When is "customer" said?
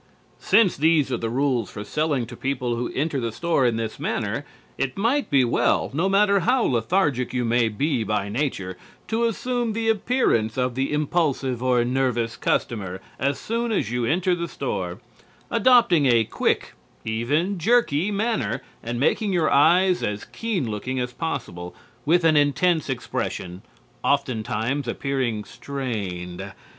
12.35-12.99